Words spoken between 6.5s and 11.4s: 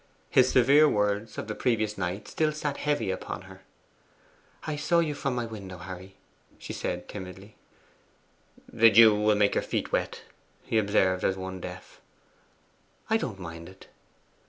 she said timidly. 'The dew will make your feet wet,' he observed, as